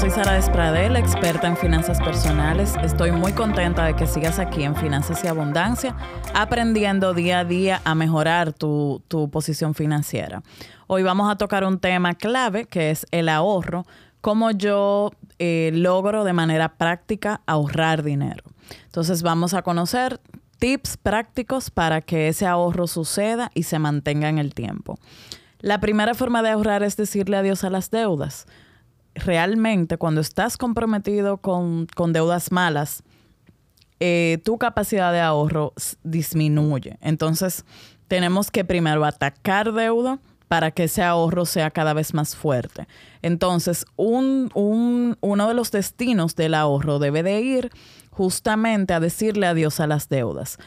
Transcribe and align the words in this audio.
soy 0.00 0.08
Sara 0.08 0.32
Despradel, 0.32 0.96
experta 0.96 1.46
en 1.46 1.58
finanzas 1.58 2.00
personales. 2.00 2.74
Estoy 2.82 3.12
muy 3.12 3.34
contenta 3.34 3.84
de 3.84 3.94
que 3.94 4.06
sigas 4.06 4.38
aquí 4.38 4.62
en 4.62 4.74
Finanzas 4.74 5.22
y 5.22 5.26
Abundancia, 5.26 5.94
aprendiendo 6.32 7.12
día 7.12 7.40
a 7.40 7.44
día 7.44 7.82
a 7.84 7.94
mejorar 7.94 8.54
tu, 8.54 9.02
posición 9.30 9.74
financiera. 9.74 10.42
Hoy 10.86 11.02
vamos 11.02 11.30
a 11.30 11.36
tocar 11.36 11.64
un 11.64 11.78
tema 11.78 12.14
clave 12.14 12.64
que 12.64 12.90
es 12.90 13.06
el 13.10 13.28
ahorro, 13.28 13.84
cómo 14.22 14.52
yo 14.52 15.10
eh, 15.38 15.70
logro 15.74 16.24
de 16.24 16.32
manera 16.32 16.78
práctica 16.78 17.42
ahorrar 17.44 18.02
dinero. 18.02 18.44
Entonces 18.86 19.22
vamos 19.22 19.52
a 19.52 19.60
conocer 19.60 20.18
tips 20.58 20.96
prácticos 20.96 21.70
para 21.70 22.00
que 22.00 22.28
ese 22.28 22.46
ahorro 22.46 22.86
suceda 22.86 23.50
y 23.54 23.64
se 23.64 23.78
mantenga 23.78 24.30
en 24.30 24.38
el 24.38 24.54
tiempo. 24.54 24.98
La 25.58 25.78
primera 25.78 26.14
forma 26.14 26.42
de 26.42 26.48
ahorrar 26.48 26.82
es 26.84 26.96
decirle 26.96 27.36
adiós 27.36 27.64
a 27.64 27.70
las 27.70 27.90
deudas 27.90 28.46
realmente 29.14 29.96
cuando 29.96 30.20
estás 30.20 30.56
comprometido 30.56 31.38
con, 31.38 31.86
deudas 32.12 32.52
malas, 32.52 33.02
eh, 33.98 34.38
tu 34.44 34.58
capacidad 34.58 35.12
de 35.12 35.20
ahorro 35.20 35.72
disminuye. 36.02 36.98
Entonces, 37.00 37.64
tenemos 38.08 38.50
que 38.50 38.64
primero 38.64 39.04
atacar 39.04 39.72
deuda 39.72 40.18
para 40.48 40.72
que 40.72 40.84
ese 40.84 41.02
ahorro 41.02 41.46
sea 41.46 41.70
cada 41.70 41.92
vez 41.92 42.12
más 42.12 42.34
fuerte. 42.34 42.88
Entonces, 43.22 43.84
un, 43.96 44.50
uno 44.54 45.48
de 45.48 45.54
los 45.54 45.70
destinos 45.70 46.34
del 46.34 46.54
ahorro 46.54 46.98
debe 46.98 47.22
de 47.22 47.40
ir 47.40 47.70
justamente 48.10 48.92
a 48.92 49.00
decirle 49.00 49.46
adiós 49.46 49.78
a 49.78 49.86
las 49.86 50.08
deudas. 50.08 50.58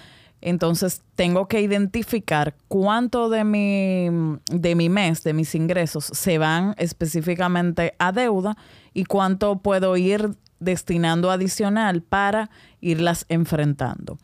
Entonces 0.46 1.02
tengo 1.16 1.48
que 1.48 1.62
identificar 1.62 2.54
cuánto 2.68 3.30
de 3.30 3.46
mi, 3.46 4.38
de 4.52 4.76
mi 4.76 4.90
mes, 4.90 5.24
de 5.24 5.32
mis 5.32 5.56
ingresos, 5.56 6.04
se 6.04 6.38
van 6.38 6.76
específicamente 6.78 7.96
a 7.98 8.12
deuda 8.12 8.58
y 8.94 9.06
cuánto 9.06 9.56
puedo 9.60 9.96
ir 9.96 10.36
destinando 10.60 11.32
adicional 11.32 12.02
para 12.02 12.50
irlas 12.82 13.26
enfrentando. 13.30 14.18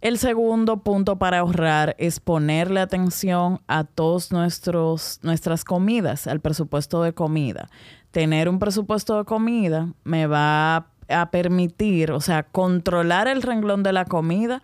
El 0.00 0.16
segundo 0.16 0.78
punto 0.78 1.18
para 1.18 1.40
ahorrar 1.40 1.96
es 1.98 2.18
ponerle 2.18 2.80
atención 2.80 3.60
a 3.66 3.84
todas 3.84 4.32
nuestras 4.32 5.64
comidas, 5.64 6.26
al 6.28 6.40
presupuesto 6.40 7.02
de 7.02 7.12
comida. 7.12 7.68
Tener 8.10 8.48
un 8.48 8.58
presupuesto 8.58 9.18
de 9.18 9.24
comida 9.26 9.92
me 10.02 10.26
va 10.26 10.86
a 11.10 11.30
permitir, 11.30 12.10
o 12.10 12.22
sea, 12.22 12.42
controlar 12.42 13.28
el 13.28 13.42
renglón 13.42 13.82
de 13.82 13.92
la 13.92 14.06
comida 14.06 14.62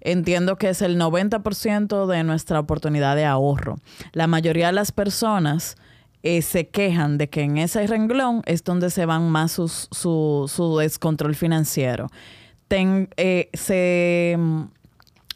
entiendo 0.00 0.56
que 0.56 0.68
es 0.70 0.82
el 0.82 0.98
90% 0.98 2.06
de 2.06 2.24
nuestra 2.24 2.60
oportunidad 2.60 3.16
de 3.16 3.24
ahorro. 3.24 3.76
La 4.12 4.26
mayoría 4.26 4.68
de 4.68 4.72
las 4.72 4.92
personas 4.92 5.76
eh, 6.22 6.42
se 6.42 6.68
quejan 6.68 7.16
de 7.16 7.28
que 7.28 7.42
en 7.42 7.58
ese 7.58 7.86
renglón 7.86 8.42
es 8.46 8.64
donde 8.64 8.90
se 8.90 9.06
van 9.06 9.30
más 9.30 9.52
su, 9.52 10.78
descontrol 10.80 11.34
financiero. 11.34 12.08
Eh, 12.70 14.36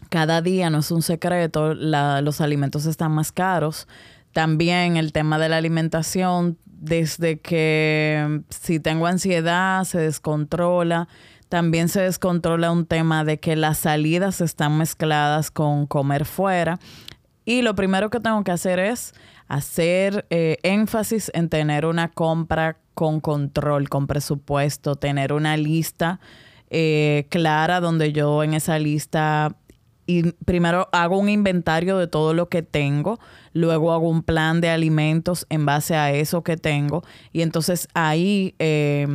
cada 0.08 0.42
día 0.42 0.68
no 0.68 0.78
es 0.78 0.90
un 0.90 1.02
secreto, 1.02 1.74
los 1.74 2.40
alimentos 2.40 2.86
están 2.86 3.12
más 3.12 3.32
caros. 3.32 3.88
También 4.32 4.96
el 4.96 5.12
tema 5.12 5.38
de 5.38 5.48
la 5.48 5.56
alimentación, 5.56 6.58
desde 6.64 7.38
que 7.38 8.42
si 8.50 8.80
tengo 8.80 9.06
ansiedad, 9.06 9.84
se 9.84 9.98
descontrola 9.98 11.08
también 11.52 11.90
se 11.90 12.00
descontrola 12.00 12.72
un 12.72 12.86
tema 12.86 13.24
de 13.24 13.38
que 13.38 13.56
las 13.56 13.76
salidas 13.76 14.40
están 14.40 14.78
mezcladas 14.78 15.50
con 15.50 15.86
comer 15.86 16.24
fuera. 16.24 16.78
Y 17.44 17.60
lo 17.60 17.74
primero 17.74 18.08
que 18.08 18.20
tengo 18.20 18.42
que 18.42 18.52
hacer 18.52 18.78
es 18.78 19.12
hacer 19.48 20.24
eh, 20.30 20.56
énfasis 20.62 21.30
en 21.34 21.50
tener 21.50 21.84
una 21.84 22.08
compra 22.08 22.78
con 22.94 23.20
control, 23.20 23.90
con 23.90 24.06
presupuesto, 24.06 24.96
tener 24.96 25.34
una 25.34 25.58
lista 25.58 26.20
eh, 26.70 27.26
clara 27.28 27.80
donde 27.80 28.14
yo 28.14 28.42
en 28.42 28.54
esa 28.54 28.78
lista 28.78 29.54
y 30.06 30.32
primero 30.46 30.88
hago 30.90 31.18
un 31.18 31.28
inventario 31.28 31.98
de 31.98 32.06
todo 32.06 32.32
lo 32.32 32.48
que 32.48 32.62
tengo, 32.62 33.20
luego 33.52 33.92
hago 33.92 34.08
un 34.08 34.22
plan 34.22 34.62
de 34.62 34.70
alimentos 34.70 35.44
en 35.50 35.66
base 35.66 35.96
a 35.96 36.12
eso 36.12 36.42
que 36.42 36.56
tengo 36.56 37.04
y 37.30 37.42
entonces 37.42 37.88
ahí 37.92 38.54
eh, 38.58 39.06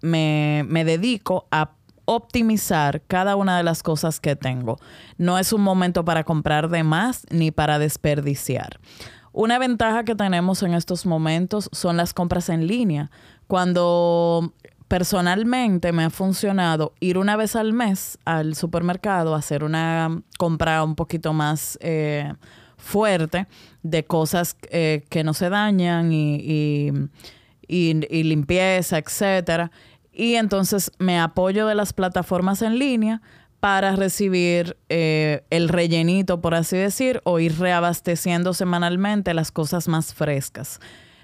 me, 0.00 0.64
me 0.66 0.84
dedico 0.84 1.46
a 1.52 1.70
optimizar 2.04 3.02
cada 3.02 3.36
una 3.36 3.56
de 3.56 3.62
las 3.62 3.82
cosas 3.82 4.20
que 4.20 4.36
tengo. 4.36 4.78
No 5.18 5.38
es 5.38 5.52
un 5.52 5.62
momento 5.62 6.04
para 6.04 6.24
comprar 6.24 6.68
de 6.68 6.82
más 6.82 7.26
ni 7.30 7.50
para 7.50 7.78
desperdiciar. 7.78 8.80
Una 9.32 9.58
ventaja 9.58 10.04
que 10.04 10.14
tenemos 10.14 10.62
en 10.62 10.74
estos 10.74 11.06
momentos 11.06 11.68
son 11.72 11.96
las 11.96 12.14
compras 12.14 12.48
en 12.48 12.66
línea. 12.66 13.10
Cuando 13.48 14.54
personalmente 14.86 15.92
me 15.92 16.04
ha 16.04 16.10
funcionado 16.10 16.92
ir 17.00 17.18
una 17.18 17.36
vez 17.36 17.56
al 17.56 17.72
mes 17.72 18.18
al 18.24 18.54
supermercado, 18.54 19.34
hacer 19.34 19.64
una 19.64 20.22
compra 20.38 20.84
un 20.84 20.94
poquito 20.94 21.32
más 21.32 21.78
eh, 21.80 22.32
fuerte 22.76 23.48
de 23.82 24.04
cosas 24.04 24.56
eh, 24.70 25.04
que 25.08 25.24
no 25.24 25.34
se 25.34 25.48
dañan 25.48 26.12
y, 26.12 26.92
y 27.66 28.22
limpieza, 28.22 28.98
etcétera 28.98 29.72
y 30.14 30.34
entonces 30.36 30.92
me 30.98 31.18
apoyo 31.18 31.66
de 31.66 31.74
las 31.74 31.92
plataformas 31.92 32.62
en 32.62 32.78
línea 32.78 33.20
para 33.60 33.96
recibir 33.96 34.76
eh, 34.90 35.42
el 35.48 35.68
rellenito, 35.68 36.40
por 36.40 36.54
así 36.54 36.76
decir, 36.76 37.22
o 37.24 37.38
ir 37.38 37.58
reabasteciendo 37.58 38.52
semanalmente 38.52 39.32
las 39.32 39.50
cosas 39.50 39.88
más 39.88 40.12
frescas. 40.12 40.80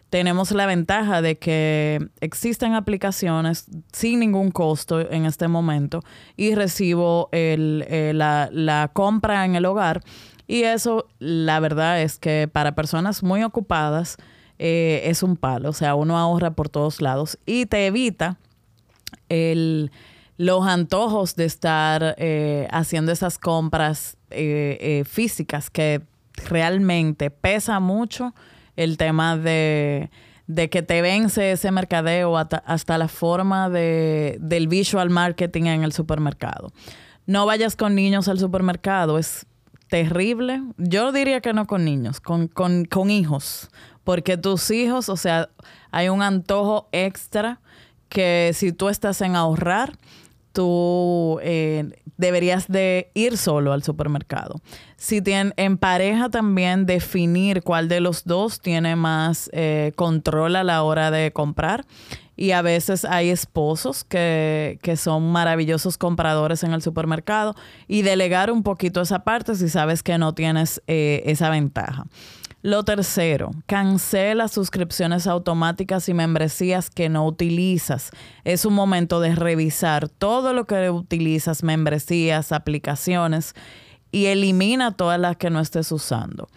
Tenemos 0.08 0.50
la 0.50 0.66
ventaja 0.66 1.22
de 1.22 1.38
que 1.38 2.08
existen 2.20 2.74
aplicaciones 2.74 3.66
sin 3.92 4.20
ningún 4.20 4.50
costo 4.50 5.00
en 5.00 5.24
este 5.24 5.46
momento 5.46 6.02
y 6.36 6.54
recibo 6.56 7.28
eh, 7.30 8.12
la, 8.14 8.90
compra 8.92 9.44
en 9.44 9.54
el 9.54 9.66
hogar. 9.66 10.00
Y 10.48 10.62
eso, 10.62 11.06
la 11.20 11.60
verdad 11.60 12.02
es 12.02 12.18
que 12.18 12.48
para 12.50 12.74
personas 12.74 13.22
muy 13.22 13.44
ocupadas 13.44 14.16
eh, 14.58 15.02
es 15.04 15.22
un 15.22 15.36
palo. 15.36 15.68
O 15.68 15.74
sea, 15.74 15.94
uno 15.94 16.18
ahorra 16.18 16.52
por 16.52 16.68
todos 16.68 17.00
lados 17.00 17.38
y 17.46 17.66
te 17.66 17.86
evita 17.86 18.38
el, 19.28 19.90
los 20.40 20.66
antojos 20.66 21.36
de 21.36 21.44
estar 21.44 22.14
eh, 22.16 22.66
haciendo 22.70 23.12
esas 23.12 23.38
compras 23.38 24.16
eh, 24.30 24.78
eh, 24.80 25.04
físicas 25.04 25.68
que 25.68 26.00
realmente 26.48 27.30
pesa 27.30 27.78
mucho 27.78 28.34
el 28.74 28.96
tema 28.96 29.36
de, 29.36 30.08
que 30.70 30.80
te 30.80 31.02
vence 31.02 31.52
ese 31.52 31.70
mercadeo 31.70 32.38
hasta, 32.38 32.96
la 32.96 33.08
forma 33.08 33.68
de, 33.68 34.38
del 34.40 34.66
visual 34.66 35.10
marketing 35.10 35.64
en 35.64 35.82
el 35.82 35.92
supermercado. 35.92 36.72
No 37.26 37.44
vayas 37.44 37.76
con 37.76 37.94
niños 37.94 38.26
al 38.26 38.38
supermercado, 38.38 39.18
es 39.18 39.44
terrible. 39.88 40.62
Yo 40.78 41.12
diría 41.12 41.42
que 41.42 41.52
no 41.52 41.66
con 41.66 41.84
niños, 41.84 42.18
con, 42.18 42.48
con 42.48 43.10
hijos, 43.10 43.68
porque 44.04 44.38
tus 44.38 44.70
hijos, 44.70 45.10
o 45.10 45.18
sea, 45.18 45.50
hay 45.90 46.08
un 46.08 46.22
antojo 46.22 46.88
extra 46.92 47.60
que 48.10 48.50
si 48.52 48.72
tú 48.72 48.90
estás 48.90 49.22
en 49.22 49.36
ahorrar, 49.36 49.96
tú 50.52 51.38
eh, 51.42 51.90
deberías 52.16 52.68
de 52.68 53.10
ir 53.14 53.38
solo 53.38 53.72
al 53.72 53.82
supermercado. 53.82 54.60
Si 54.96 55.22
tienen 55.22 55.54
en 55.56 55.78
pareja 55.78 56.28
también 56.28 56.84
definir 56.84 57.62
cuál 57.62 57.88
de 57.88 58.00
los 58.00 58.24
dos 58.24 58.60
tiene 58.60 58.96
más 58.96 59.48
eh, 59.52 59.92
control 59.96 60.56
a 60.56 60.64
la 60.64 60.82
hora 60.82 61.10
de 61.10 61.32
comprar. 61.32 61.86
Y 62.36 62.52
a 62.52 62.62
veces 62.62 63.04
hay 63.04 63.28
esposos 63.28 64.02
que, 64.02 64.78
que, 64.80 64.96
son 64.96 65.30
maravillosos 65.30 65.98
compradores 65.98 66.62
en 66.62 66.72
el 66.72 66.80
supermercado 66.80 67.54
y 67.86 68.00
delegar 68.00 68.50
un 68.50 68.62
poquito 68.62 69.02
esa 69.02 69.24
parte 69.24 69.54
si 69.56 69.68
sabes 69.68 70.02
que 70.02 70.16
no 70.16 70.34
tienes 70.34 70.82
eh, 70.86 71.22
esa 71.26 71.50
ventaja. 71.50 72.06
Lo 72.62 72.84
tercero, 72.84 73.52
cancela 73.64 74.46
suscripciones 74.46 75.26
automáticas 75.26 76.10
y 76.10 76.14
membresías 76.14 76.90
que 76.90 77.08
no 77.08 77.26
utilizas. 77.26 78.10
Es 78.44 78.66
un 78.66 78.74
momento 78.74 79.18
de 79.20 79.34
revisar 79.34 80.10
todo 80.10 80.52
lo 80.52 80.66
que 80.66 80.90
utilizas, 80.90 81.62
membresías, 81.62 82.52
aplicaciones, 82.52 83.54
y 84.12 84.26
elimina 84.26 84.92
todas 84.92 85.18
las 85.18 85.36
que 85.36 85.48
no 85.48 85.60
estés 85.60 85.90
usando. 85.90 86.48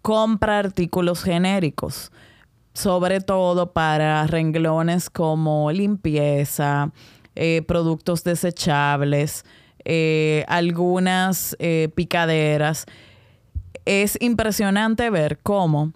Compra 0.00 0.58
artículos 0.58 1.22
genéricos, 1.22 2.12
sobre 2.72 3.20
todo 3.20 3.72
para 3.72 4.26
renglones 4.26 5.10
como 5.10 5.70
limpieza, 5.70 6.92
eh, 7.34 7.62
productos 7.66 8.24
desechables, 8.24 9.44
eh, 9.84 10.44
algunas 10.48 11.56
eh, 11.58 11.90
picaderas 11.94 12.86
es 13.84 14.16
impresionante 14.20 15.10
ver 15.10 15.38
cómo, 15.42 15.92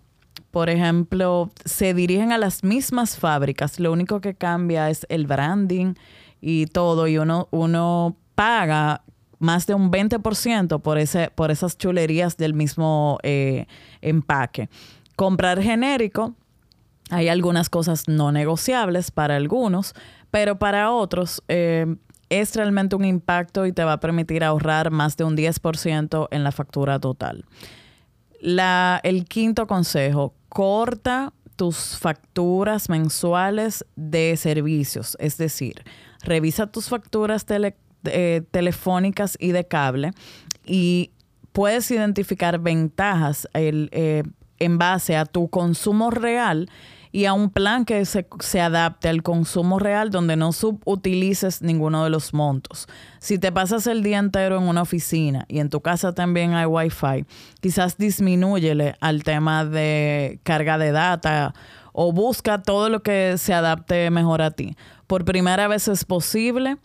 por 0.50 0.70
ejemplo, 0.70 1.50
se 1.64 1.94
dirigen 1.94 2.32
a 2.32 2.38
las 2.38 2.64
mismas 2.64 3.18
fábricas. 3.18 3.78
Lo 3.78 3.92
único 3.92 4.20
que 4.20 4.34
cambia 4.34 4.90
es 4.90 5.06
el 5.08 5.26
branding 5.26 5.94
y 6.40 6.66
todo, 6.66 7.08
y 7.08 7.18
uno, 7.18 7.48
uno 7.50 8.16
paga 8.34 9.02
más 9.38 9.66
de 9.66 9.74
un 9.74 9.90
20% 9.90 10.80
por, 10.80 10.98
ese, 10.98 11.30
por 11.34 11.50
esas 11.50 11.76
chulerías 11.76 12.36
del 12.36 12.54
mismo 12.54 13.18
eh, 13.22 13.66
empaque. 14.00 14.68
Comprar 15.14 15.62
genérico 15.62 16.34
Hay 17.10 17.28
algunas 17.28 17.68
cosas 17.70 18.08
no 18.08 18.32
negociables 18.32 19.10
para 19.10 19.36
algunos, 19.36 19.94
pero 20.30 20.58
para 20.58 20.90
otros 20.90 21.42
eh, 21.48 21.96
es 22.28 22.54
realmente 22.56 22.96
un 22.96 23.04
impacto 23.04 23.66
y 23.66 23.72
te 23.72 23.84
va 23.84 23.94
a 23.94 24.00
permitir 24.00 24.44
ahorrar 24.44 24.90
más 24.90 25.16
de 25.16 25.24
un 25.24 25.36
10% 25.36 26.28
en 26.30 26.44
la 26.44 26.52
factura 26.52 26.98
total. 26.98 27.44
La, 28.40 29.00
el 29.02 29.24
quinto 29.24 29.66
consejo, 29.66 30.34
corta 30.48 31.32
tus 31.56 31.96
facturas 31.98 32.88
mensuales 32.88 33.84
de 33.96 34.36
servicios, 34.36 35.16
es 35.20 35.38
decir, 35.38 35.82
revisa 36.22 36.66
tus 36.66 36.88
facturas 36.88 37.46
eh, 38.04 38.42
telefónicas 38.50 39.36
y 39.40 39.52
de 39.52 39.66
cable 39.66 40.12
y 40.64 41.12
puedes 41.52 41.90
identificar 41.90 42.58
ventajas 42.58 43.48
eh, 43.54 44.22
en 44.58 44.78
base 44.78 45.16
a 45.16 45.24
tu 45.24 45.48
consumo 45.48 46.10
real 46.10 46.68
y 47.16 47.24
a 47.24 47.32
un 47.32 47.48
plan 47.48 47.86
que 47.86 48.04
se, 48.04 48.26
se, 48.40 48.60
adapte 48.60 49.08
al 49.08 49.22
consumo 49.22 49.78
real 49.78 50.10
donde 50.10 50.36
no 50.36 50.52
subutilices 50.52 51.62
ninguno 51.62 52.04
de 52.04 52.10
los 52.10 52.34
montos. 52.34 52.88
Si 53.20 53.38
te 53.38 53.50
pasas 53.50 53.86
el 53.86 54.02
día 54.02 54.18
entero 54.18 54.58
en 54.58 54.64
una 54.64 54.82
oficina 54.82 55.46
y 55.48 55.60
en 55.60 55.70
tu 55.70 55.80
casa 55.80 56.14
también 56.14 56.52
hay 56.52 56.66
wifi, 56.66 57.24
quizás 57.62 57.96
disminúyele 57.96 58.96
al 59.00 59.22
tema 59.22 59.64
de 59.64 60.40
carga 60.42 60.76
de 60.76 60.92
data 60.92 61.54
o 61.94 62.12
busca 62.12 62.60
todo 62.60 62.90
lo 62.90 63.02
que 63.02 63.38
se 63.38 63.54
adapte 63.54 64.10
mejor 64.10 64.42
a 64.42 64.50
ti. 64.50 64.76
Por 65.06 65.24
primera 65.24 65.68
vez 65.68 65.88
es 65.88 66.04
posible 66.04 66.76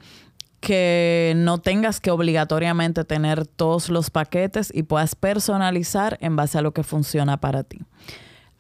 que 0.61 1.33
no 1.35 1.59
tengas 1.59 1.99
que 1.99 2.09
obligatoriamente 2.09 3.03
tener 3.03 3.45
todos 3.47 3.89
los 3.89 4.09
paquetes 4.09 4.71
y 4.73 4.83
puedas 4.83 5.13
personalizar 5.13 6.17
en 6.21 6.37
base 6.37 6.57
a 6.57 6.61
lo 6.61 6.71
que 6.71 6.83
funciona 6.83 7.35
para 7.41 7.63
ti 7.63 7.79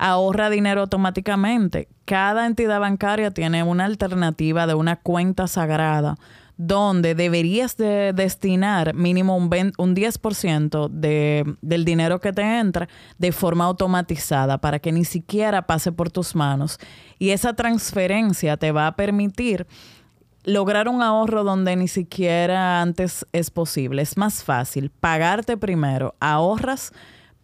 ahorra 0.01 0.49
dinero 0.49 0.81
automáticamente. 0.81 1.87
Cada 2.05 2.47
entidad 2.47 2.79
bancaria 2.79 3.29
tiene 3.31 3.61
una 3.61 3.85
alternativa 3.85 4.65
de 4.65 4.73
una 4.73 4.95
cuenta 4.95 5.47
sagrada 5.47 6.17
donde 6.57 7.15
deberías 7.15 7.77
de 7.77 8.11
destinar 8.13 8.93
mínimo 8.93 9.35
un, 9.37 9.45
un 9.77 9.95
10% 9.95 10.89
de, 10.89 11.55
del 11.61 11.85
dinero 11.85 12.19
que 12.19 12.33
te 12.33 12.41
entra 12.59 12.87
de 13.17 13.31
forma 13.31 13.65
automatizada 13.65 14.59
para 14.59 14.79
que 14.79 14.91
ni 14.91 15.05
siquiera 15.05 15.65
pase 15.67 15.91
por 15.91 16.11
tus 16.11 16.35
manos. 16.35 16.79
Y 17.17 17.29
esa 17.29 17.53
transferencia 17.53 18.57
te 18.57 18.71
va 18.71 18.87
a 18.87 18.95
permitir 18.95 19.65
lograr 20.43 20.87
un 20.87 21.01
ahorro 21.01 21.43
donde 21.43 21.75
ni 21.75 21.87
siquiera 21.87 22.81
antes 22.81 23.25
es 23.33 23.51
posible. 23.51 24.01
Es 24.01 24.17
más 24.17 24.43
fácil 24.43 24.89
pagarte 24.89 25.57
primero, 25.57 26.15
ahorras 26.19 26.91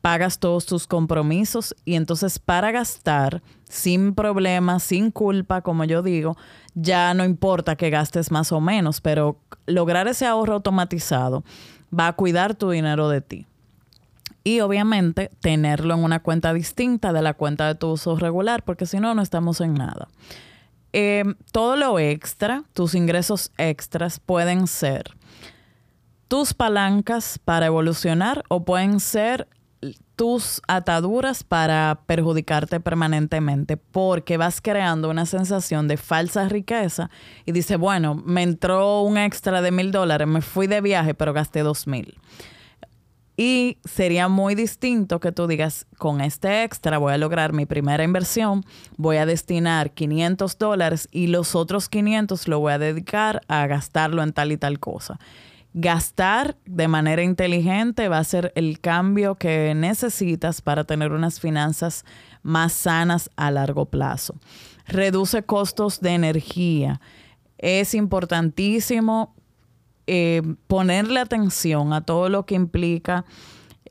pagas 0.02 0.40
todos 0.40 0.66
tus 0.66 0.88
compromisos 0.88 1.76
y 1.86 1.96
entonces 1.96 2.40
para 2.40 2.72
gastar 2.72 3.42
sin 3.68 4.14
problemas, 4.14 4.84
sin 4.84 5.12
culpa, 5.12 5.62
como 5.62 5.84
yo 5.84 6.02
digo, 6.02 6.38
ya 6.76 7.14
no 7.14 7.26
importa 7.26 7.76
que 7.76 7.90
gastes 7.90 8.32
más 8.32 8.52
o 8.52 8.62
menos, 8.62 9.02
pero 9.02 9.40
lograr 9.66 10.08
ese 10.08 10.26
ahorro 10.26 10.56
automatizado 10.56 11.44
va 11.98 12.08
a 12.08 12.14
cuidar 12.14 12.56
tu 12.56 12.70
dinero 12.70 13.10
de 13.10 13.22
ti. 13.22 13.46
Y 14.44 14.62
obviamente 14.62 15.30
tenerlo 15.42 15.94
en 15.94 16.04
una 16.04 16.22
cuenta 16.22 16.54
distinta 16.54 17.12
de 17.12 17.22
la 17.22 17.34
cuenta 17.34 17.68
de 17.68 17.76
tu 17.76 17.90
uso 17.90 18.16
regular, 18.16 18.64
porque 18.64 18.86
si 18.86 19.00
no, 19.00 19.14
no 19.14 19.22
estamos 19.22 19.60
en 19.60 19.74
nada. 19.74 20.08
Em, 20.94 21.36
todo 21.52 21.76
lo 21.76 22.00
extra, 22.00 22.64
tus 22.74 22.96
ingresos 22.96 23.52
extras 23.58 24.20
pueden 24.20 24.68
ser 24.68 25.18
tus 26.28 26.54
palancas 26.54 27.40
para 27.44 27.68
evolucionar 27.68 28.44
o 28.50 28.66
pueden 28.66 29.00
ser 29.00 29.48
tus 30.16 30.62
ataduras 30.68 31.44
para 31.44 32.02
perjudicarte 32.08 32.80
permanentemente 32.80 33.78
porque 33.78 34.38
vas 34.38 34.62
creando 34.62 35.10
una 35.10 35.26
sensación 35.26 35.88
de 35.88 35.98
falsa 35.98 36.50
riqueza 36.50 37.10
y 37.46 37.52
dices, 37.52 37.78
bueno, 37.78 38.16
me 38.16 38.44
entró 38.44 39.02
un 39.02 39.18
extra 39.18 39.62
de 39.62 39.72
mil 39.72 39.92
dólares, 39.92 40.28
me 40.28 40.42
fui 40.42 40.68
de 40.68 40.82
viaje, 40.82 41.14
pero 41.14 41.34
gasté 41.34 41.62
dos 41.62 41.88
mil. 41.88 42.20
Y 43.40 43.78
sería 43.86 44.28
muy 44.30 44.56
distinto 44.56 45.20
que 45.20 45.32
tú 45.32 45.46
digas, 45.46 45.86
con 46.00 46.22
este 46.22 46.64
extra 46.64 46.98
voy 46.98 47.14
a 47.14 47.20
lograr 47.20 47.54
mi 47.54 47.68
primera 47.68 48.04
inversión, 48.04 48.66
voy 48.98 49.18
a 49.18 49.28
destinar 49.28 49.92
500 49.92 50.58
dólares 50.58 51.08
y 51.12 51.28
los 51.28 51.54
otros 51.54 51.88
500 51.88 52.48
lo 52.48 52.60
voy 52.60 52.74
a 52.74 52.80
dedicar 52.80 53.42
a 53.48 53.68
gastarlo 53.68 54.24
en 54.24 54.34
tal 54.34 54.52
y 54.52 54.58
tal 54.58 54.80
cosa 54.80 55.20
gastar 55.80 56.58
de 56.66 56.88
manera 56.88 57.22
inteligente 57.22 58.10
va 58.10 58.18
a 58.18 58.24
ser 58.24 58.52
el 58.56 58.80
cambio 58.80 59.36
que 59.36 59.74
necesitas 59.76 60.60
para 60.60 60.86
tener 60.86 61.12
unas 61.12 61.40
finanzas 61.40 62.04
más 62.42 62.74
sanas 62.74 63.30
a 63.36 63.52
largo 63.52 63.86
plazo. 63.86 64.36
Reduce 64.88 65.44
costos 65.44 66.02
de 66.02 66.16
energía. 66.16 67.00
Es 67.60 67.94
importantísimo 67.94 69.36
eh, 70.08 70.42
ponerle 70.66 71.20
atención 71.20 71.94
a 71.94 72.02
todo 72.02 72.30
lo 72.30 72.48
que 72.48 72.56
implica 72.56 73.26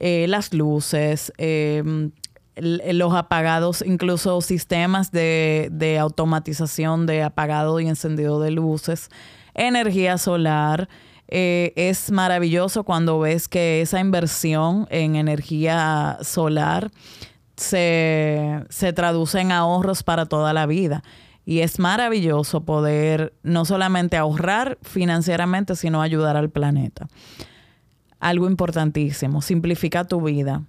eh, 0.00 0.26
las 0.28 0.52
luces, 0.52 1.32
em, 1.38 2.10
los 2.56 3.14
apagados, 3.14 3.84
incluso 3.86 4.40
sistemas 4.40 5.12
de, 5.12 5.68
de 5.70 6.00
automatización 6.00 7.06
de 7.06 7.22
apagado 7.22 7.78
y 7.78 7.86
encendido 7.86 8.40
de 8.40 8.50
luces, 8.50 9.08
energía 9.54 10.18
solar, 10.18 10.88
eh, 11.28 11.72
es 11.76 12.10
maravilloso 12.10 12.84
cuando 12.84 13.18
ves 13.18 13.48
que 13.48 13.80
esa 13.80 14.00
inversión 14.00 14.86
en 14.90 15.16
energía 15.16 16.18
solar 16.22 16.90
se, 17.56 18.64
se 18.68 18.92
traduce 18.92 19.40
en 19.40 19.52
ahorros 19.52 20.02
para 20.02 20.26
toda 20.26 20.52
la 20.52 20.66
vida. 20.66 21.02
Y 21.44 21.60
es 21.60 21.78
maravilloso 21.78 22.64
poder 22.64 23.32
no 23.42 23.64
solamente 23.64 24.16
ahorrar 24.16 24.78
financieramente, 24.82 25.76
sino 25.76 26.02
ayudar 26.02 26.36
al 26.36 26.50
planeta. 26.50 27.06
Algo 28.18 28.48
importantísimo, 28.48 29.42
simplifica 29.42 30.04
tu 30.04 30.20
vida. 30.22 30.62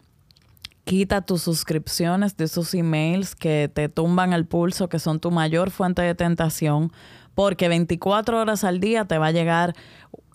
Quita 0.83 1.21
tus 1.21 1.41
suscripciones 1.41 2.37
de 2.37 2.45
esos 2.45 2.73
emails 2.73 3.35
que 3.35 3.69
te 3.73 3.89
tumban 3.89 4.33
el 4.33 4.45
pulso, 4.45 4.87
que 4.87 4.99
son 4.99 5.19
tu 5.19 5.31
mayor 5.31 5.71
fuente 5.71 6.01
de 6.01 6.13
tentación, 6.13 6.91
porque 7.33 7.67
24 7.67 8.39
horas 8.39 8.63
al 8.63 8.79
día 8.79 9.05
te 9.05 9.17
va 9.17 9.27
a 9.27 9.31
llegar 9.31 9.75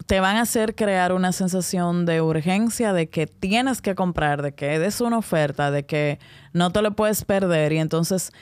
te 0.07 0.21
van 0.21 0.37
a 0.37 0.43
hacer 0.43 0.75
crear 0.75 1.13
una 1.13 1.33
sensación 1.33 2.07
de 2.07 2.21
urgencia, 2.21 2.93
de 2.93 3.09
que 3.09 3.27
tienes 3.27 3.83
que 3.83 3.95
comprar, 3.95 4.43
de 4.43 4.53
que 4.53 4.85
es 4.85 5.01
una 5.01 5.19
oferta, 5.19 5.71
de 5.71 5.85
que 5.85 6.19
no 6.53 6.71
te 6.71 6.83
lo 6.83 6.93
puedes 6.93 7.25
perder 7.25 7.73
y 7.73 7.79
entonces 7.79 8.33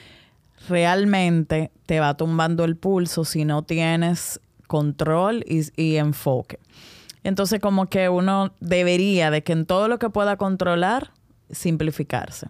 realmente 0.69 1.71
te 1.85 1.99
va 1.99 2.15
tumbando 2.15 2.63
el 2.63 2.75
pulso 2.75 3.25
si 3.25 3.45
no 3.45 3.63
tienes 3.63 4.39
control 4.67 5.43
y, 5.47 5.95
enfoque. 5.97 6.59
Entonces 7.23 7.59
como 7.59 7.87
que 7.87 8.09
uno 8.09 8.53
debería 8.59 9.29
de 9.29 9.43
que 9.43 9.53
en 9.53 9.65
todo 9.65 9.87
lo 9.87 9.99
que 9.99 10.09
pueda 10.09 10.37
controlar, 10.37 11.11
simplificarse. 11.49 12.47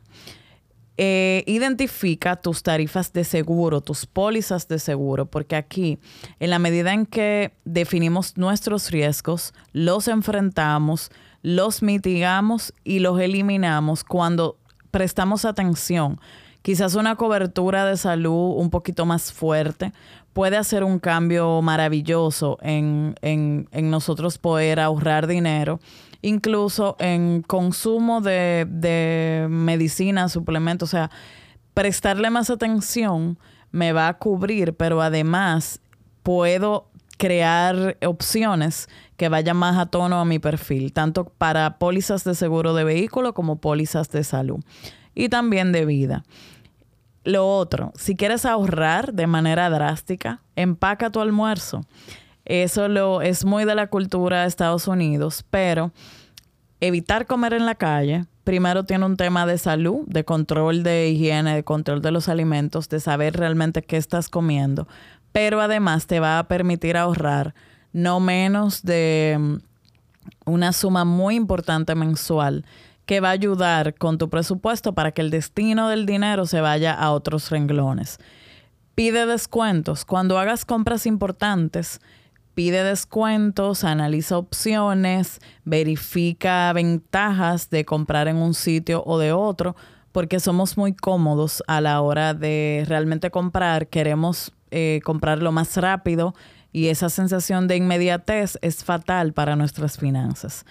Eh, 0.98 1.44
identifica 1.48 2.36
tus 2.36 2.64
tarifas 2.64 3.14
de 3.14 3.24
seguro, 3.24 3.82
tus 3.82 4.06
pólizas 4.06 4.68
de 4.68 4.78
seguro, 4.78 5.26
porque 5.26 5.56
aquí, 5.56 6.00
en 6.40 6.50
la 6.50 6.60
medida 6.60 6.94
en 6.94 7.06
que 7.06 7.54
definimos 7.64 8.38
nuestros 8.38 8.92
riesgos, 8.92 9.54
los 9.72 10.08
enfrentamos, 10.08 11.10
los 11.42 11.82
mitigamos 11.82 12.74
y 12.84 13.00
los 13.00 13.20
eliminamos 13.20 14.04
cuando 14.04 14.58
prestamos 14.92 15.46
atención. 15.46 16.20
Quizás 16.62 16.94
una 16.94 17.16
cobertura 17.16 17.86
de 17.86 17.98
salud 17.98 18.56
un 18.58 18.70
poquito 18.70 19.06
más 19.06 19.32
fuerte 19.32 19.94
puede 20.34 20.58
hacer 20.58 20.84
un 20.84 21.00
cambio 21.00 21.62
maravilloso 21.62 22.58
en, 22.62 23.16
en, 23.22 23.68
en 23.72 23.90
nosotros 23.90 24.38
poder 24.38 24.80
ahorrar 24.80 25.26
dinero 25.26 25.80
incluso 26.22 26.96
en 27.00 27.42
consumo 27.42 28.22
de, 28.22 28.66
de 28.70 29.48
medicina, 29.50 30.30
suplementos, 30.30 30.90
o 30.90 30.92
sea, 30.92 31.12
prestarle 31.74 32.30
más 32.30 32.50
atención 32.50 33.38
me 33.72 33.94
va 33.94 34.08
a 34.08 34.18
cubrir, 34.18 34.76
pero 34.76 35.02
además 35.02 35.82
puedo 36.24 36.92
crear 37.18 37.98
opciones 38.06 38.90
que 39.16 39.30
vayan 39.30 39.56
más 39.56 39.78
a 39.78 39.86
tono 39.86 40.20
a 40.20 40.26
mi 40.26 40.40
perfil, 40.40 40.92
tanto 40.92 41.26
para 41.26 41.78
pólizas 41.78 42.24
de 42.24 42.34
seguro 42.34 42.74
de 42.74 42.84
vehículo 42.84 43.34
como 43.34 43.62
pólizas 43.62 44.10
de 44.10 44.24
salud 44.24 44.60
y 45.14 45.30
también 45.30 45.72
de 45.72 45.86
vida. 45.86 46.24
Lo 47.24 47.48
otro, 47.48 47.92
si 47.96 48.16
quieres 48.16 48.46
ahorrar 48.46 49.14
de 49.14 49.28
manera 49.28 49.70
drástica, 49.70 50.42
empaca 50.56 51.12
tu 51.12 51.20
almuerzo. 51.20 51.86
Eso 52.52 52.90
lo, 52.90 53.22
es 53.22 53.46
muy 53.46 53.64
de 53.64 53.76
la 53.76 53.88
cultura 53.88 54.42
de 54.42 54.50
Estados 54.50 54.86
Unidos, 54.86 55.46
pero 55.50 55.94
evitar 56.82 57.26
comer 57.26 57.54
en 57.54 57.66
la 57.66 57.76
calle, 57.76 58.26
primero 58.44 58.84
tiene 58.84 59.06
un 59.06 59.16
tema 59.16 59.46
de 59.46 59.58
salud, 59.58 60.02
de 60.08 60.26
control 60.26 60.84
de 60.84 61.08
higiene, 61.08 61.56
de 61.56 61.64
control 61.64 62.02
de 62.02 62.12
los 62.12 62.28
alimentos, 62.28 62.90
de 62.90 63.00
saber 63.00 63.38
realmente 63.38 63.84
qué 63.84 63.96
estás 63.96 64.28
comiendo, 64.28 64.90
pero 65.32 65.62
además 65.62 66.08
te 66.08 66.20
va 66.20 66.40
a 66.40 66.50
permitir 66.50 66.98
ahorrar 66.98 67.56
no 67.94 68.20
menos 68.20 68.84
de 68.84 69.38
mm, 69.40 69.56
una 70.44 70.74
suma 70.74 71.06
muy 71.06 71.36
importante 71.36 71.96
mensual 71.96 72.66
que 73.06 73.22
va 73.22 73.30
a 73.30 73.32
ayudar 73.32 73.94
con 73.94 74.18
tu 74.18 74.30
presupuesto 74.30 74.92
para 74.92 75.14
que 75.14 75.22
el 75.22 75.30
destino 75.30 75.88
del 75.88 76.06
dinero 76.06 76.46
se 76.46 76.60
vaya 76.60 76.94
a 76.94 77.12
otros 77.12 77.50
renglones. 77.50 78.20
Pide 78.94 79.26
descuentos. 79.26 80.04
Cuando 80.04 80.38
hagas 80.38 80.66
compras 80.66 81.06
importantes, 81.06 82.02
pide 82.54 82.84
descuentos, 82.84 83.84
analiza 83.84 84.38
opciones, 84.38 85.40
verifica 85.64 86.72
ventajas 86.74 87.70
de 87.70 87.86
comprar 87.86 88.28
en 88.28 88.38
un 88.38 88.54
sitio 88.54 89.04
o 89.06 89.18
de 89.18 89.32
otro, 89.32 89.76
porque 90.12 90.40
somos 90.40 90.78
muy 90.78 90.94
cómodos 90.94 91.64
a 91.68 91.82
la 91.82 92.02
hora 92.02 92.34
de 92.34 92.84
realmente 92.88 93.32
comprar. 93.32 93.88
Queremos 93.88 94.52
eh, 94.72 95.00
comprar 95.04 95.42
lo 95.42 95.52
más 95.52 95.78
rápido 95.78 96.34
y 96.72 96.88
esa 96.88 97.10
sensación 97.10 97.68
de 97.68 97.78
inmediatez 97.78 98.58
es 98.62 98.84
fatal 98.84 99.34
para 99.34 99.56
nuestras 99.56 99.98
finanzas. 99.98 100.66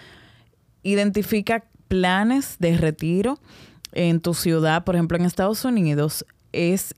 Identifica 0.83 1.65
planes 1.89 2.57
de 2.59 2.77
retiro 2.77 3.39
en 3.93 4.21
tu 4.21 4.35
ciudad, 4.35 4.85
por 4.85 4.95
ejemplo 4.95 5.19
en 5.19 5.25
Estados 5.25 5.65
Unidos, 5.65 6.25
es 6.52 6.95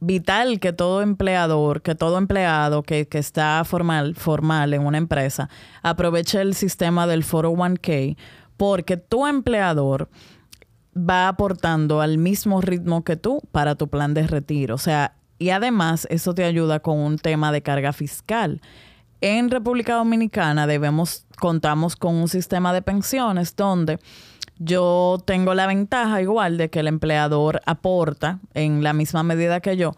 vital 0.00 0.60
que 0.60 0.72
todo 0.72 1.02
empleador, 1.02 1.82
que 1.82 1.94
todo 1.94 2.18
empleado 2.18 2.82
que, 2.82 3.06
que, 3.08 3.18
está 3.18 3.62
formal, 3.64 4.14
formal 4.14 4.74
en 4.74 4.84
una 4.84 4.98
empresa, 4.98 5.48
aproveche 5.82 6.40
el 6.40 6.54
sistema 6.54 7.06
del 7.06 7.24
401k, 7.24 8.16
porque 8.56 8.96
tu 8.96 9.26
empleador 9.26 10.08
va 10.96 11.28
aportando 11.28 12.00
al 12.00 12.18
mismo 12.18 12.60
ritmo 12.60 13.04
que 13.04 13.16
tú 13.16 13.42
para 13.52 13.74
tu 13.74 13.88
plan 13.88 14.14
de 14.14 14.26
retiro. 14.26 14.74
O 14.74 14.78
sea, 14.78 15.14
y 15.38 15.50
además 15.50 16.06
eso 16.10 16.34
te 16.34 16.44
ayuda 16.44 16.80
con 16.80 16.98
un 16.98 17.18
tema 17.18 17.52
de 17.52 17.62
carga 17.62 17.92
fiscal. 17.92 18.60
En 19.20 19.50
República 19.50 19.94
Dominicana 19.94 20.66
debemos, 20.66 21.26
contamos 21.38 21.96
con 21.96 22.14
un 22.14 22.28
sistema 22.28 22.72
de 22.72 22.82
pensiones 22.82 23.56
donde 23.56 23.98
yo 24.58 25.18
tengo 25.24 25.54
la 25.54 25.66
ventaja 25.66 26.22
igual 26.22 26.56
de 26.56 26.70
que 26.70 26.80
el 26.80 26.88
empleador 26.88 27.60
aporta 27.66 28.38
en 28.54 28.82
la 28.82 28.92
misma 28.92 29.22
medida 29.22 29.60
que 29.60 29.76
yo. 29.76 29.92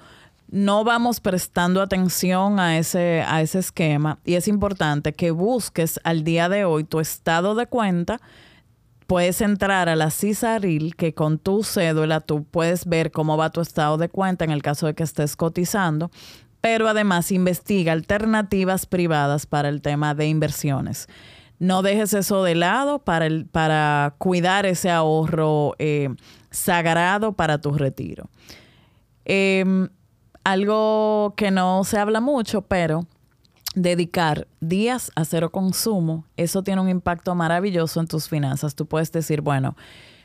No 0.50 0.82
vamos 0.82 1.20
prestando 1.20 1.82
atención 1.82 2.58
a 2.58 2.78
ese, 2.78 3.22
a 3.26 3.42
ese 3.42 3.58
esquema 3.58 4.18
y 4.24 4.34
es 4.34 4.48
importante 4.48 5.12
que 5.12 5.30
busques 5.30 6.00
al 6.04 6.24
día 6.24 6.48
de 6.48 6.64
hoy 6.64 6.84
tu 6.84 7.00
estado 7.00 7.54
de 7.54 7.66
cuenta. 7.66 8.20
Puedes 9.06 9.40
entrar 9.40 9.88
a 9.88 9.96
la 9.96 10.10
CISARIL 10.10 10.96
que 10.96 11.14
con 11.14 11.38
tu 11.38 11.62
cédula 11.62 12.20
tú 12.20 12.44
puedes 12.44 12.86
ver 12.86 13.10
cómo 13.10 13.36
va 13.36 13.50
tu 13.50 13.60
estado 13.60 13.96
de 13.98 14.08
cuenta 14.08 14.44
en 14.44 14.50
el 14.50 14.62
caso 14.62 14.86
de 14.86 14.94
que 14.94 15.02
estés 15.02 15.36
cotizando, 15.36 16.10
pero 16.60 16.88
además 16.88 17.30
investiga 17.30 17.92
alternativas 17.92 18.86
privadas 18.86 19.46
para 19.46 19.68
el 19.68 19.82
tema 19.82 20.14
de 20.14 20.28
inversiones 20.28 21.08
no 21.58 21.82
dejes 21.82 22.14
eso 22.14 22.42
de 22.44 22.54
lado 22.54 23.00
para, 23.00 23.26
el, 23.26 23.46
para 23.46 24.14
cuidar 24.18 24.66
ese 24.66 24.90
ahorro 24.90 25.74
eh, 25.78 26.08
sagrado 26.50 27.32
para 27.32 27.60
tu 27.60 27.72
retiro. 27.72 28.28
Em, 29.24 29.88
algo 30.44 31.34
que 31.36 31.50
no 31.50 31.84
se 31.84 31.98
habla 31.98 32.20
mucho, 32.20 32.62
pero 32.62 33.06
dedicar 33.74 34.46
días 34.60 35.12
a 35.14 35.24
cero 35.24 35.50
consumo, 35.50 36.24
eso 36.36 36.62
tiene 36.62 36.80
un 36.80 36.88
impacto 36.88 37.34
maravilloso 37.34 38.00
en 38.00 38.06
tus 38.06 38.28
finanzas. 38.28 38.74
Tú 38.74 38.86
puedes 38.86 39.12
decir, 39.12 39.42
bueno, 39.42 39.76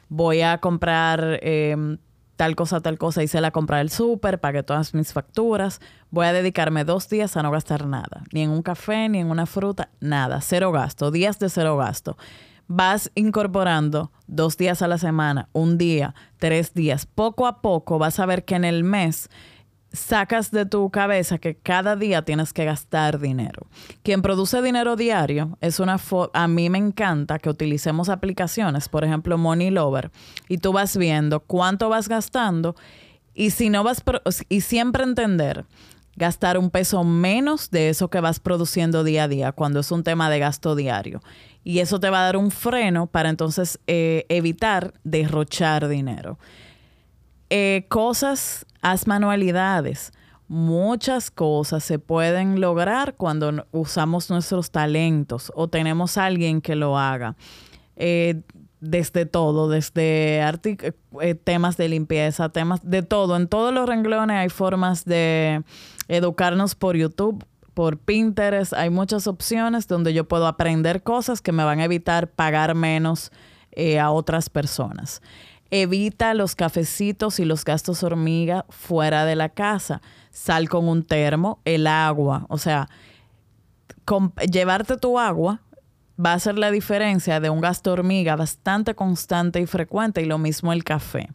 voy 0.10 0.42
a 0.42 0.60
comprar 0.60 1.40
em, 1.42 1.98
tal 2.44 2.58
cosa, 2.58 2.82
tal 2.82 2.98
cosa, 2.98 3.24
hice 3.24 3.40
la 3.40 3.52
compra 3.52 3.78
del 3.78 3.90
súper, 3.90 4.38
pagué 4.38 4.64
todas 4.64 4.94
mis 4.94 5.14
facturas, 5.14 5.80
voy 6.12 6.26
a 6.26 6.34
dedicarme 6.34 6.84
dos 6.84 7.08
días 7.08 7.38
a 7.38 7.42
no 7.42 7.52
gastar 7.52 7.88
nada, 7.88 8.26
ni 8.34 8.42
en 8.42 8.50
un 8.50 8.62
café, 8.62 9.08
ni 9.08 9.20
en 9.20 9.32
una 9.32 9.46
fruta, 9.46 9.88
nada, 10.02 10.42
cero 10.42 10.74
gasto, 10.74 11.10
días 11.10 11.40
de 11.40 11.48
cero 11.48 11.78
gasto. 11.78 12.18
Vas 12.68 13.10
incorporando 13.16 14.12
dos 14.28 14.58
días 14.58 14.82
a 14.82 14.90
la 14.90 14.98
semana, 14.98 15.48
un 15.54 15.78
día, 15.78 16.16
tres 16.38 16.74
días, 16.74 17.06
poco 17.06 17.48
a 17.48 17.62
poco 17.62 17.98
vas 17.98 18.20
a 18.20 18.26
ver 18.26 18.44
que 18.44 18.56
en 18.56 18.66
el 18.66 18.84
mes 18.84 19.30
sacas 19.94 20.52
de 20.52 20.66
tu 20.66 20.90
cabeza 20.90 21.38
que 21.38 21.56
cada 21.56 21.96
día 21.96 22.24
tienes 22.24 22.52
que 22.52 22.66
gastar 22.66 23.20
dinero. 23.20 23.68
Quien 24.02 24.22
produce 24.22 24.62
dinero 24.62 24.96
diario 24.96 25.58
es 25.62 25.80
una 25.80 25.98
a 26.34 26.48
mí 26.48 26.70
me 26.70 26.80
encanta 26.80 27.40
que 27.40 27.50
utilicemos 27.50 28.10
aplicaciones, 28.10 28.90
por 28.90 29.04
ejemplo 29.04 29.38
Money 29.38 29.70
Lover, 29.70 30.12
y 30.50 30.58
tú 30.58 30.74
vas 30.74 30.98
viendo 30.98 31.40
cuánto 31.40 31.90
vas 31.90 32.10
gastando 32.10 32.76
y 33.36 33.52
si 33.52 33.70
no 33.70 33.84
vas 33.84 34.04
y 34.50 34.62
siempre 34.62 35.04
entender 35.04 35.66
gastar 36.16 36.58
un 36.58 36.70
peso 36.70 37.04
menos 37.04 37.72
de 37.72 37.90
eso 37.90 38.10
que 38.10 38.20
vas 38.20 38.40
produciendo 38.40 39.04
día 39.04 39.24
a 39.24 39.28
día 39.28 39.52
cuando 39.52 39.80
es 39.80 39.92
un 39.92 40.04
tema 40.04 40.30
de 40.30 40.40
gasto 40.40 40.76
diario. 40.76 41.22
Y 41.64 41.80
eso 41.80 42.00
te 42.00 42.10
va 42.10 42.22
a 42.22 42.26
dar 42.26 42.38
un 42.38 42.52
freno 42.52 43.08
para 43.08 43.30
entonces 43.30 43.80
eh, 43.88 44.26
evitar 44.30 44.94
derrochar 45.04 45.88
dinero. 45.88 46.38
Eh, 47.50 47.86
cosas, 47.88 48.66
haz 48.84 49.08
manualidades. 49.08 50.12
Muchas 50.48 51.32
cosas 51.32 51.84
se 51.84 51.98
pueden 51.98 52.62
lograr 52.62 53.16
cuando 53.16 53.66
usamos 53.72 54.30
nuestros 54.30 54.70
talentos 54.70 55.52
o 55.56 55.68
tenemos 55.70 56.18
a 56.18 56.26
alguien 56.26 56.62
que 56.62 56.76
lo 56.76 57.00
haga. 57.00 57.36
Eh, 57.96 58.42
desde 58.82 59.26
todo, 59.26 59.70
desde 59.70 60.42
eh, 60.42 61.36
temas 61.36 61.78
de 61.78 61.88
limpieza, 61.88 62.50
temas 62.50 62.82
de 62.84 63.02
todo. 63.02 63.38
En 63.38 63.48
todos 63.48 63.74
los 63.74 63.88
renglones 63.88 64.36
hay 64.36 64.50
formas 64.50 65.06
de 65.06 65.64
educarnos 66.10 66.76
por 66.76 66.98
YouTube, 66.98 67.46
por 67.74 67.98
Pinterest. 67.98 68.74
Hay 68.74 68.90
muchas 68.90 69.26
opciones 69.26 69.88
donde 69.88 70.14
yo 70.14 70.28
puedo 70.28 70.46
aprender 70.46 71.02
cosas 71.02 71.42
que 71.42 71.54
me 71.54 71.64
van 71.64 71.80
a 71.80 71.86
evitar 71.86 72.28
pagar 72.28 72.76
menos 72.76 73.32
a 74.00 74.12
otras 74.12 74.50
personas. 74.50 75.22
Evita 75.76 76.36
los 76.36 76.54
cafecitos 76.54 77.40
y 77.40 77.46
los 77.46 77.66
gastos 77.66 78.04
hormiga 78.04 78.64
fuera 78.70 79.26
de 79.26 79.36
la 79.36 79.50
casa. 79.50 80.04
Sal 80.30 80.70
con 80.70 80.88
un 80.88 81.04
termo, 81.04 81.62
el 81.66 81.88
agua. 81.88 82.46
O 82.50 82.60
sea, 82.60 82.90
llevarte 84.52 84.98
tu 84.98 85.18
agua 85.18 85.62
va 86.24 86.34
a 86.34 86.40
ser 86.40 86.60
la 86.60 86.70
diferencia 86.70 87.40
de 87.40 87.50
un 87.50 87.60
gasto 87.60 87.92
hormiga 87.92 88.36
bastante 88.36 88.94
constante 88.94 89.62
y 89.62 89.66
frecuente 89.66 90.22
y 90.22 90.26
lo 90.26 90.38
mismo 90.38 90.74
el 90.74 90.84
café. 90.84 91.30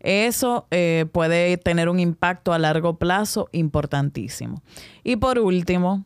Eso 0.00 0.66
eh, 0.72 1.06
puede 1.12 1.56
tener 1.56 1.88
un 1.88 2.00
impacto 2.00 2.52
a 2.52 2.58
largo 2.58 2.98
plazo 2.98 3.48
importantísimo. 3.52 4.60
Y 5.04 5.14
por 5.14 5.38
último, 5.38 6.04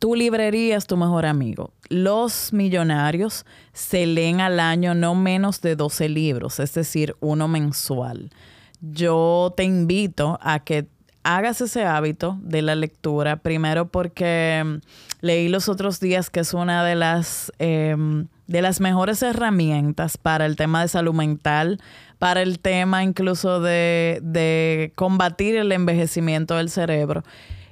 tu 0.00 0.14
librería 0.14 0.78
es 0.78 0.86
tu 0.86 0.96
mejor 0.96 1.26
amigo. 1.26 1.72
Los 1.90 2.54
millonarios 2.54 3.44
se 3.74 4.06
leen 4.06 4.40
al 4.40 4.58
año 4.58 4.94
no 4.94 5.14
menos 5.14 5.60
de 5.60 5.76
12 5.76 6.08
libros, 6.08 6.58
es 6.58 6.72
decir, 6.72 7.14
uno 7.20 7.48
mensual. 7.48 8.30
Yo 8.80 9.52
te 9.56 9.64
invito 9.64 10.38
a 10.42 10.60
que 10.60 10.88
hagas 11.22 11.60
ese 11.60 11.84
hábito 11.84 12.38
de 12.40 12.62
la 12.62 12.74
lectura, 12.74 13.36
primero 13.36 13.88
porque 13.88 14.62
mm, 14.64 14.76
leí 15.20 15.48
los 15.48 15.68
otros 15.68 16.00
días 16.00 16.30
que 16.30 16.40
es 16.40 16.54
una 16.54 16.82
de 16.82 16.94
las, 16.94 17.52
em, 17.58 18.26
de 18.46 18.62
las 18.62 18.80
mejores 18.80 19.22
herramientas 19.22 20.16
para 20.16 20.46
el 20.46 20.56
tema 20.56 20.80
de 20.80 20.88
salud 20.88 21.12
mental, 21.12 21.78
para 22.18 22.40
el 22.40 22.58
tema 22.58 23.04
incluso 23.04 23.60
de, 23.60 24.20
de 24.22 24.92
combatir 24.94 25.56
el 25.56 25.72
envejecimiento 25.72 26.56
del 26.56 26.70
cerebro. 26.70 27.22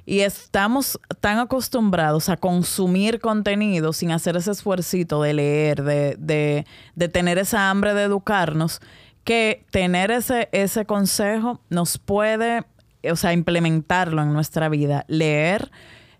Y 0.09 0.21
estamos 0.21 0.99
tan 1.19 1.37
acostumbrados 1.37 2.29
a 2.29 2.37
consumir 2.37 3.19
contenido 3.19 3.93
sin 3.93 4.09
hacer 4.09 4.37
ese 4.37 4.49
esfuerzo 4.49 5.21
de 5.21 5.33
leer, 5.35 5.83
de, 5.83 6.65
tener 7.13 7.37
esa 7.37 7.69
hambre 7.69 7.93
de 7.93 8.05
educarnos, 8.05 8.81
que 9.23 9.67
tener 9.69 10.09
ese, 10.09 10.49
ese 10.51 10.85
consejo 10.85 11.61
nos 11.69 11.99
puede, 11.99 12.65
o 13.07 13.15
sea, 13.15 13.33
implementarlo 13.33 14.23
en 14.23 14.33
nuestra 14.33 14.67
vida. 14.67 15.05
Leer 15.07 15.69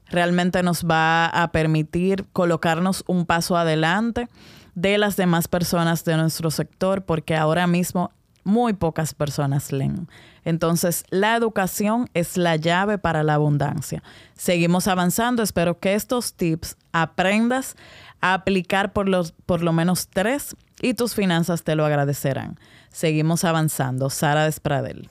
realmente 0.06 0.62
nos 0.62 0.86
va 0.86 1.26
a 1.26 1.52
permitir 1.52 2.28
colocarnos 2.32 3.04
un 3.08 3.26
paso 3.26 3.58
adelante 3.58 4.28
de 4.76 5.00
las 5.00 5.16
demás 5.16 5.48
personas 5.48 6.06
de 6.06 6.16
nuestro 6.16 6.52
sector, 6.52 7.06
porque 7.06 7.36
ahora 7.36 7.66
mismo 7.66 8.12
muy 8.44 8.74
pocas 8.74 9.14
personas 9.14 9.72
leen. 9.72 10.08
Entonces, 10.44 11.04
la 11.10 11.36
educación 11.36 12.10
es 12.14 12.38
la 12.38 12.56
llave 12.56 12.98
para 12.98 13.24
la 13.24 13.36
abundancia. 13.36 14.04
Seguimos 14.36 14.88
avanzando. 14.88 15.44
Espero 15.44 15.80
que 15.80 15.96
estos 15.96 16.34
tips 16.34 16.78
aprendas 16.92 17.76
a 18.22 18.34
aplicar 18.34 18.94
por, 18.94 19.08
los, 19.08 19.32
por 19.32 19.62
lo 19.62 19.74
menos 19.74 20.08
tres 20.08 20.56
y 20.82 20.94
tus 20.94 21.16
finanzas 21.16 21.64
te 21.64 21.76
lo 21.76 21.86
agradecerán. 21.86 22.60
Seguimos 22.90 23.44
avanzando. 23.44 24.10
Sara 24.10 24.46
Despradel. 24.46 25.10